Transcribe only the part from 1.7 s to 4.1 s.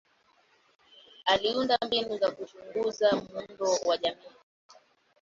mbinu za kuchunguza muundo wa